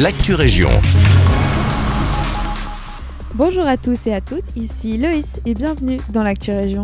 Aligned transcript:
l'actu 0.00 0.34
région. 0.34 0.70
Bonjour 3.34 3.64
à 3.64 3.76
tous 3.76 3.98
et 4.06 4.14
à 4.14 4.20
toutes, 4.20 4.56
ici 4.56 4.98
Loïs 4.98 5.40
et 5.46 5.54
bienvenue 5.54 5.98
dans 6.08 6.24
l'actu 6.24 6.50
région. 6.50 6.82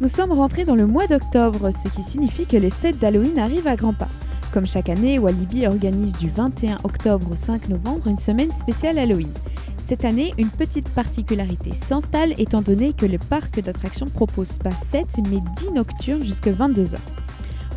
Nous 0.00 0.06
sommes 0.06 0.30
rentrés 0.30 0.64
dans 0.64 0.76
le 0.76 0.86
mois 0.86 1.08
d'octobre, 1.08 1.70
ce 1.72 1.88
qui 1.88 2.04
signifie 2.04 2.46
que 2.46 2.56
les 2.56 2.70
fêtes 2.70 3.00
d'Halloween 3.00 3.40
arrivent 3.40 3.66
à 3.66 3.74
grands 3.74 3.92
pas. 3.92 4.06
Comme 4.52 4.66
chaque 4.66 4.88
année, 4.88 5.18
Walibi 5.18 5.66
organise 5.66 6.12
du 6.12 6.30
21 6.30 6.78
octobre 6.84 7.32
au 7.32 7.36
5 7.36 7.70
novembre 7.70 8.06
une 8.06 8.20
semaine 8.20 8.52
spéciale 8.52 9.00
Halloween. 9.00 9.32
Cette 9.76 10.04
année, 10.04 10.32
une 10.38 10.50
petite 10.50 10.90
particularité 10.90 11.72
s'installe 11.72 12.34
étant 12.38 12.62
donné 12.62 12.92
que 12.92 13.06
le 13.06 13.18
parc 13.18 13.60
d'attractions 13.60 14.06
propose 14.06 14.52
pas 14.52 14.70
7 14.70 15.06
mais 15.28 15.38
10 15.56 15.72
nocturnes 15.74 16.22
jusqu'à 16.22 16.52
22h. 16.52 16.98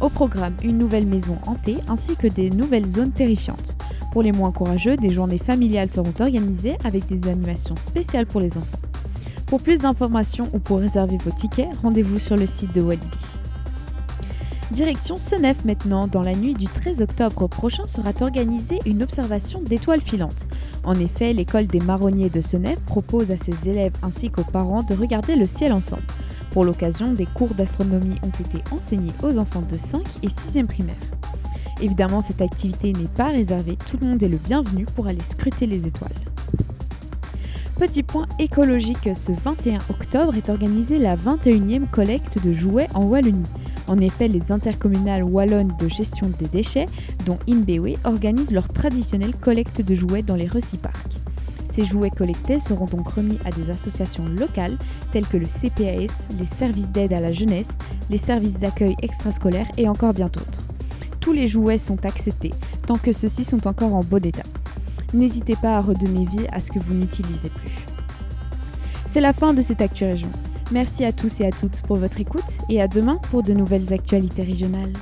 Au 0.01 0.09
programme, 0.09 0.55
une 0.63 0.79
nouvelle 0.79 1.05
maison 1.05 1.37
hantée 1.45 1.77
ainsi 1.87 2.15
que 2.15 2.25
des 2.25 2.49
nouvelles 2.49 2.87
zones 2.87 3.11
terrifiantes. 3.11 3.75
Pour 4.11 4.23
les 4.23 4.31
moins 4.31 4.51
courageux, 4.51 4.97
des 4.97 5.11
journées 5.11 5.37
familiales 5.37 5.91
seront 5.91 6.13
organisées 6.19 6.75
avec 6.83 7.07
des 7.07 7.29
animations 7.29 7.75
spéciales 7.75 8.25
pour 8.25 8.41
les 8.41 8.57
enfants. 8.57 8.79
Pour 9.45 9.61
plus 9.61 9.77
d'informations 9.77 10.47
ou 10.53 10.59
pour 10.59 10.79
réserver 10.79 11.17
vos 11.23 11.29
tickets, 11.29 11.75
rendez-vous 11.83 12.17
sur 12.17 12.35
le 12.35 12.47
site 12.47 12.73
de 12.73 12.81
Walibi. 12.81 13.05
Direction 14.71 15.17
Senef 15.17 15.65
maintenant, 15.65 16.07
dans 16.07 16.23
la 16.23 16.33
nuit 16.33 16.55
du 16.55 16.65
13 16.65 17.01
octobre 17.01 17.47
prochain 17.47 17.85
sera 17.85 18.11
organisée 18.21 18.79
une 18.87 19.03
observation 19.03 19.61
d'étoiles 19.61 20.01
filantes. 20.01 20.47
En 20.83 20.95
effet, 20.95 21.31
l'école 21.33 21.67
des 21.67 21.81
marronniers 21.81 22.29
de 22.29 22.41
Senef 22.41 22.79
propose 22.87 23.29
à 23.29 23.37
ses 23.37 23.69
élèves 23.69 23.93
ainsi 24.01 24.31
qu'aux 24.31 24.43
parents 24.43 24.81
de 24.81 24.95
regarder 24.95 25.35
le 25.35 25.45
ciel 25.45 25.73
ensemble. 25.73 26.03
Pour 26.51 26.65
l'occasion, 26.65 27.13
des 27.13 27.25
cours 27.25 27.53
d'astronomie 27.53 28.17
ont 28.23 28.43
été 28.43 28.61
enseignés 28.71 29.13
aux 29.23 29.37
enfants 29.37 29.63
de 29.69 29.77
5 29.77 30.01
et 30.23 30.27
6e 30.27 30.67
primaire. 30.67 30.95
Évidemment, 31.81 32.21
cette 32.21 32.41
activité 32.41 32.91
n'est 32.91 33.07
pas 33.07 33.29
réservée, 33.29 33.77
tout 33.89 33.97
le 34.01 34.07
monde 34.07 34.21
est 34.21 34.27
le 34.27 34.37
bienvenu 34.37 34.85
pour 34.95 35.07
aller 35.07 35.21
scruter 35.21 35.65
les 35.65 35.87
étoiles. 35.87 36.11
Petit 37.79 38.03
point 38.03 38.27
écologique, 38.37 39.09
ce 39.15 39.31
21 39.31 39.79
octobre 39.89 40.35
est 40.35 40.49
organisée 40.49 40.99
la 40.99 41.15
21e 41.15 41.87
collecte 41.89 42.37
de 42.45 42.51
jouets 42.51 42.87
en 42.93 43.05
Wallonie. 43.05 43.47
En 43.87 43.97
effet, 43.97 44.27
les 44.27 44.51
intercommunales 44.51 45.23
wallonnes 45.23 45.73
de 45.79 45.87
gestion 45.87 46.29
des 46.37 46.47
déchets, 46.47 46.85
dont 47.25 47.39
Inbewe, 47.49 47.95
organisent 48.03 48.51
leur 48.51 48.67
traditionnelle 48.67 49.35
collecte 49.35 49.81
de 49.81 49.95
jouets 49.95 50.21
dans 50.21 50.35
les 50.35 50.47
Parcs. 50.47 51.30
Ces 51.71 51.85
jouets 51.85 52.09
collectés 52.09 52.59
seront 52.59 52.85
donc 52.85 53.07
remis 53.07 53.39
à 53.45 53.51
des 53.51 53.69
associations 53.69 54.25
locales 54.25 54.77
telles 55.13 55.27
que 55.27 55.37
le 55.37 55.45
CPAS, 55.45 56.13
les 56.37 56.45
services 56.45 56.89
d'aide 56.89 57.13
à 57.13 57.21
la 57.21 57.31
jeunesse, 57.31 57.67
les 58.09 58.17
services 58.17 58.59
d'accueil 58.59 58.95
extrascolaire 59.01 59.67
et 59.77 59.87
encore 59.87 60.13
bien 60.13 60.27
d'autres. 60.27 60.61
Tous 61.21 61.31
les 61.31 61.47
jouets 61.47 61.77
sont 61.77 62.05
acceptés 62.05 62.51
tant 62.87 62.97
que 62.97 63.13
ceux-ci 63.13 63.45
sont 63.45 63.67
encore 63.67 63.93
en 63.93 64.01
bon 64.01 64.25
état. 64.25 64.43
N'hésitez 65.13 65.55
pas 65.55 65.73
à 65.73 65.81
redonner 65.81 66.25
vie 66.25 66.47
à 66.51 66.59
ce 66.59 66.71
que 66.71 66.79
vous 66.79 66.93
n'utilisez 66.93 67.49
plus. 67.49 67.75
C'est 69.05 69.21
la 69.21 69.33
fin 69.33 69.53
de 69.53 69.61
cette 69.61 69.81
Actu 69.81 70.05
Région. 70.05 70.29
Merci 70.71 71.05
à 71.05 71.11
tous 71.11 71.41
et 71.41 71.45
à 71.45 71.51
toutes 71.51 71.81
pour 71.81 71.97
votre 71.97 72.19
écoute 72.19 72.43
et 72.69 72.81
à 72.81 72.87
demain 72.87 73.17
pour 73.29 73.43
de 73.43 73.53
nouvelles 73.53 73.93
actualités 73.93 74.43
régionales. 74.43 74.93